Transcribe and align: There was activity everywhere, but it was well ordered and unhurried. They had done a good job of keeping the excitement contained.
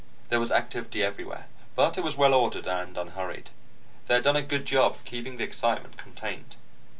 There 0.29 0.39
was 0.39 0.51
activity 0.51 1.03
everywhere, 1.03 1.45
but 1.75 1.95
it 1.95 2.03
was 2.03 2.17
well 2.17 2.33
ordered 2.33 2.65
and 2.65 2.97
unhurried. 2.97 3.51
They 4.07 4.15
had 4.15 4.23
done 4.23 4.35
a 4.35 4.41
good 4.41 4.65
job 4.65 4.93
of 4.95 5.05
keeping 5.05 5.37
the 5.37 5.43
excitement 5.43 5.97
contained. 5.97 6.55